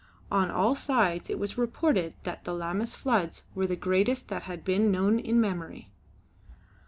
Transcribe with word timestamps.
On 0.31 0.49
all 0.49 0.73
sides 0.73 1.29
it 1.29 1.37
was 1.37 1.59
reported 1.59 2.15
that 2.23 2.43
the 2.43 2.55
Lammas 2.55 2.95
floods 2.95 3.43
were 3.53 3.67
the 3.67 3.75
greatest 3.75 4.29
that 4.29 4.41
had 4.49 4.63
been 4.65 4.89
known 4.91 5.19
in 5.19 5.39
memory. 5.39 5.91